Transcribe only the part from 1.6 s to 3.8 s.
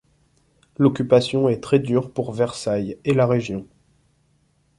très dure pour Versailles et la région.